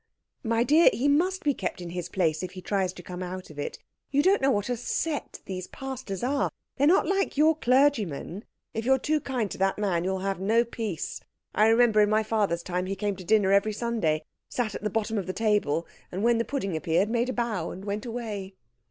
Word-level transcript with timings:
"My 0.43 0.63
dear, 0.63 0.89
he 0.91 1.07
must 1.07 1.43
be 1.43 1.53
kept 1.53 1.79
in 1.79 1.91
his 1.91 2.09
place 2.09 2.41
if 2.41 2.53
he 2.53 2.61
tries 2.63 2.91
to 2.93 3.03
come 3.03 3.21
out 3.21 3.51
of 3.51 3.59
it. 3.59 3.77
You 4.09 4.23
don't 4.23 4.41
know 4.41 4.49
what 4.49 4.67
a 4.67 4.75
set 4.75 5.41
these 5.45 5.67
pastors 5.67 6.23
are. 6.23 6.49
They 6.77 6.85
are 6.85 6.87
not 6.87 7.07
like 7.07 7.37
your 7.37 7.55
clergymen. 7.55 8.43
If 8.73 8.83
you 8.83 8.93
are 8.93 8.97
too 8.97 9.19
kind 9.19 9.51
to 9.51 9.59
that 9.59 9.77
man 9.77 10.03
you'll 10.03 10.17
have 10.17 10.39
no 10.39 10.63
peace. 10.65 11.21
I 11.53 11.67
remember 11.67 12.01
in 12.01 12.09
my 12.09 12.23
father's 12.23 12.63
time 12.63 12.87
he 12.87 12.95
came 12.95 13.15
to 13.17 13.23
dinner 13.23 13.51
every 13.51 13.73
Sunday, 13.73 14.23
sat 14.49 14.73
at 14.73 14.81
the 14.81 14.89
bottom 14.89 15.19
of 15.19 15.27
the 15.27 15.33
table, 15.33 15.85
and 16.11 16.23
when 16.23 16.39
the 16.39 16.45
pudding 16.45 16.75
appeared 16.75 17.07
made 17.11 17.29
a 17.29 17.33
bow 17.33 17.69
and 17.69 17.85
went 17.85 18.07
away." 18.07 18.55